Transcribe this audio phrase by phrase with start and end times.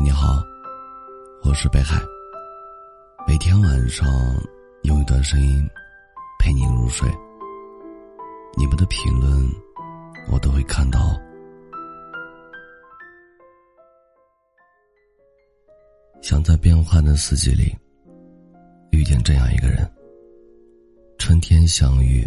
[0.00, 0.40] 你好，
[1.42, 2.00] 我是北海。
[3.26, 4.06] 每天晚上
[4.84, 5.68] 用一段声音
[6.38, 7.08] 陪你入睡。
[8.56, 9.28] 你们的评论
[10.30, 11.18] 我都会看到。
[16.22, 17.76] 想在变幻的四季里
[18.92, 19.84] 遇见这样一个人：
[21.18, 22.24] 春天相遇，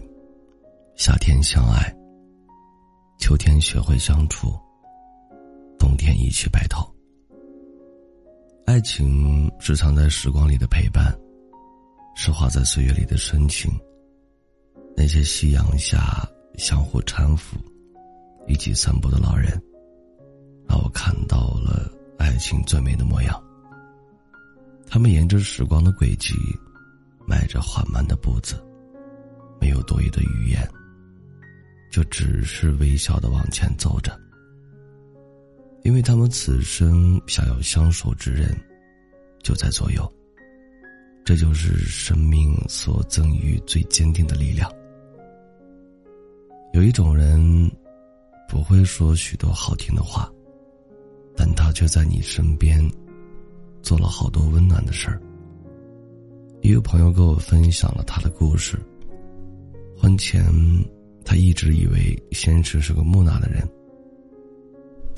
[0.95, 1.95] 夏天相爱，
[3.17, 4.59] 秋天学会相处，
[5.79, 6.90] 冬天一起白头。
[8.65, 11.13] 爱情是藏在时光里的陪伴，
[12.15, 13.71] 是画在岁月里的深情。
[14.95, 16.25] 那些夕阳下
[16.57, 17.57] 相互搀扶、
[18.47, 19.61] 一起散步的老人，
[20.69, 23.43] 让我看到了爱情最美的模样。
[24.87, 26.35] 他们沿着时光的轨迹，
[27.27, 28.63] 迈着缓慢的步子，
[29.59, 30.69] 没有多余的语言，
[31.91, 34.17] 就只是微笑的往前走着。
[35.83, 38.55] 因为他们此生想要相守之人，
[39.41, 40.11] 就在左右。
[41.23, 44.71] 这就是生命所赠予最坚定的力量。
[46.73, 47.71] 有一种人，
[48.49, 50.31] 不会说许多好听的话，
[51.35, 52.79] 但他却在你身边，
[53.81, 55.21] 做了好多温暖的事儿。
[56.61, 58.79] 一个朋友跟我分享了他的故事。
[59.97, 60.43] 婚前，
[61.23, 63.67] 他一直以为先生是个木讷的人。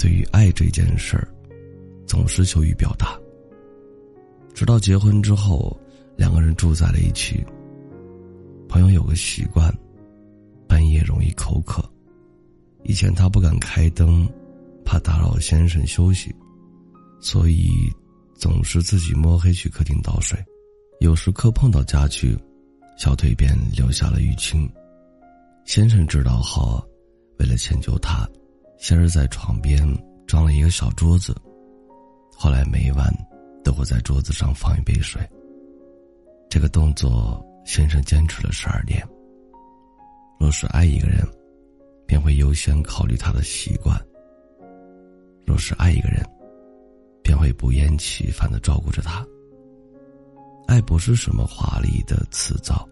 [0.04, 1.26] 对于爱这件事儿，
[2.06, 3.18] 总是羞于表达。
[4.54, 5.80] 直到结婚之后，
[6.18, 7.42] 两个人住在了一起。
[8.68, 9.74] 朋友有个习惯，
[10.68, 11.82] 半夜容易口渴。
[12.84, 14.30] 以前他不敢开灯，
[14.84, 16.36] 怕打扰先生休息，
[17.22, 17.90] 所以
[18.36, 20.38] 总是自己摸黑去客厅倒水。
[21.00, 22.38] 有时磕碰到家具，
[22.98, 24.70] 小腿便留下了淤青。
[25.64, 26.86] 先生知道后，
[27.40, 28.28] 为了迁就他。
[28.84, 29.82] 先是在床边
[30.28, 31.34] 装了一个小桌子，
[32.36, 33.10] 后来每晚
[33.64, 35.22] 都会在桌子上放一杯水。
[36.50, 39.02] 这个动作，先生坚持了十二年。
[40.38, 41.26] 若是爱一个人，
[42.06, 43.98] 便会优先考虑他的习惯；
[45.46, 46.22] 若是爱一个人，
[47.24, 49.26] 便会不厌其烦的照顾着他。
[50.68, 52.86] 爱不是什么华丽的辞藻，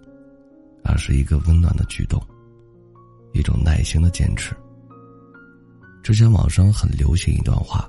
[0.85, 2.17] 而是一个温暖的举动，
[3.33, 4.55] 一种耐心的坚持。
[6.03, 7.87] 之前网上很流行一段话：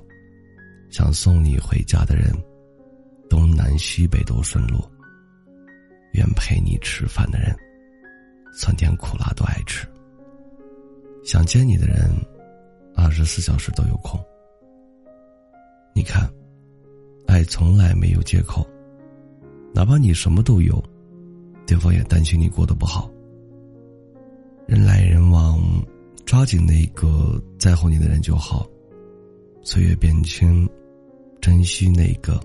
[0.91, 2.31] 想送你回家的人，
[3.27, 4.79] 东南西北都顺路；
[6.13, 7.55] 愿陪你吃饭的人，
[8.55, 9.87] 酸甜苦辣都爱吃。
[11.23, 12.11] 想见你的人，
[12.95, 14.23] 二十四小时都有空。
[15.95, 16.29] 你看，
[17.25, 18.63] 爱从来没有借口，
[19.73, 20.81] 哪怕你什么都有，
[21.65, 23.09] 对方也担心你过得不好。
[24.67, 25.62] 人来人往。
[26.25, 28.67] 抓紧那个在乎你的人就好，
[29.61, 30.67] 岁月变迁，
[31.41, 32.39] 珍惜那个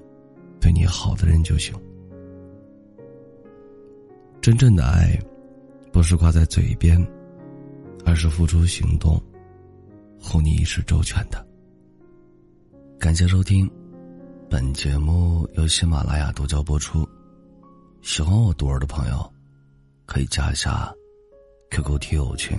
[0.61, 1.75] 对你好的人就行。
[4.41, 5.19] 真正的爱，
[5.93, 7.01] 不是挂在嘴边，
[8.05, 9.21] 而是付出行动，
[10.21, 11.45] 护你一世周全的。
[12.99, 13.71] 感谢收听，
[14.51, 17.09] 本节目由喜马拉雅独家播出。
[18.03, 19.33] 喜欢我独儿的朋友，
[20.07, 20.93] 可以加一下
[21.71, 22.59] QQ 听友群。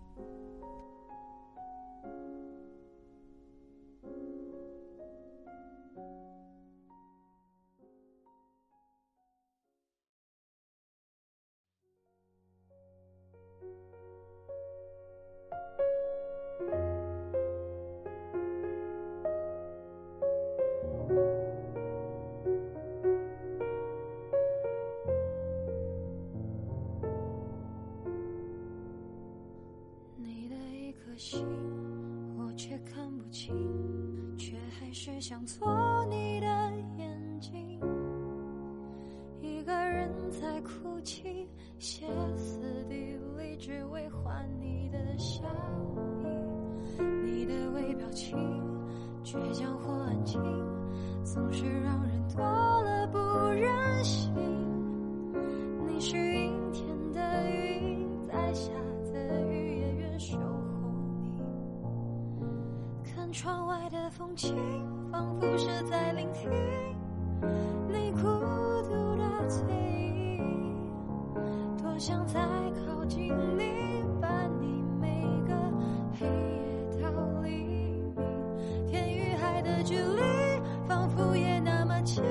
[31.31, 31.47] 心，
[32.37, 33.55] 我却看不清，
[34.37, 35.65] 却还是想做
[36.09, 36.45] 你的
[36.97, 37.79] 眼睛。
[39.39, 41.47] 一个人在哭泣，
[41.79, 42.05] 歇
[42.35, 45.43] 斯底里，只为换你的笑
[46.19, 47.01] 意。
[47.23, 48.37] 你的微表情，
[49.23, 50.37] 倔强或安静，
[51.23, 53.17] 总是让人多了不
[53.53, 54.33] 忍心。
[55.87, 56.17] 你是
[63.31, 64.57] 窗外的风景，
[65.09, 66.49] 仿佛是在聆听
[67.87, 69.63] 你孤独的嘴
[70.37, 70.43] 音。
[71.81, 72.41] 多想再
[72.85, 75.53] 靠近你，伴你每个
[76.19, 77.09] 黑夜到
[77.41, 78.13] 黎明。
[78.85, 80.21] 天与海的距离，
[80.85, 82.21] 仿佛也那么近，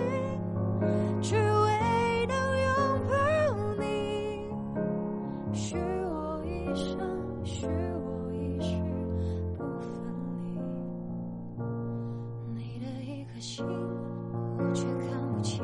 [13.66, 15.62] 我却看不清，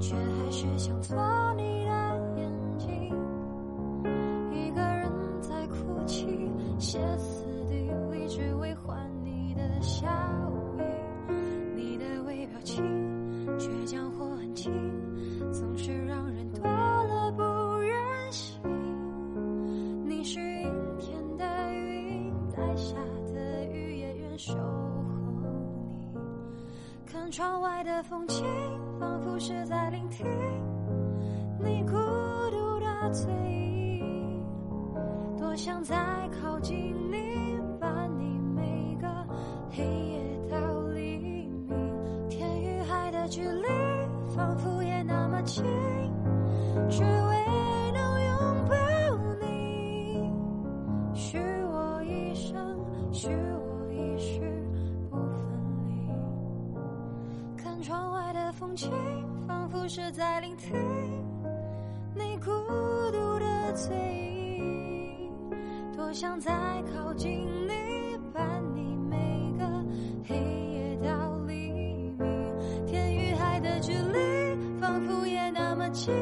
[0.00, 1.16] 却还是想做
[1.56, 2.90] 你的眼睛。
[4.52, 6.26] 一个人在哭泣，
[6.78, 10.06] 歇斯底里，只为换你的笑
[10.78, 10.82] 意。
[11.76, 12.84] 你的微表情，
[13.58, 14.72] 倔强或安静，
[15.52, 17.42] 总是让人多了不
[17.78, 17.92] 忍
[18.30, 18.60] 心。
[20.04, 22.96] 你是阴天的云，带下
[23.32, 24.54] 的雨也愿收。
[27.30, 28.44] 窗外的风景，
[29.00, 30.26] 仿佛是在聆听
[31.58, 34.44] 你孤独的嘴音。
[35.36, 35.96] 多想再
[36.40, 39.08] 靠近你，伴你每个
[39.70, 40.56] 黑夜到
[40.94, 41.52] 黎明。
[42.28, 43.66] 天与海的距离，
[44.34, 45.64] 仿佛也那么近，
[46.88, 47.02] 只
[58.74, 58.90] 情，
[59.46, 60.74] 仿佛是在聆听
[62.14, 62.50] 你孤
[63.12, 63.94] 独的嘴
[64.58, 65.30] 音。
[65.96, 66.50] 多想再
[66.92, 69.64] 靠近你，伴你每个
[70.26, 71.70] 黑夜到黎
[72.18, 72.56] 明。
[72.86, 76.12] 天与海的距离，仿佛也那么近，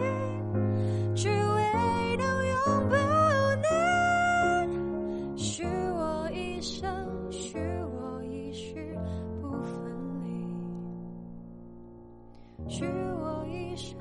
[12.73, 13.99] 许我一生，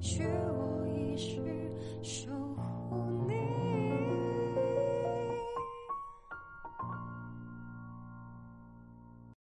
[0.00, 2.31] 许我一世。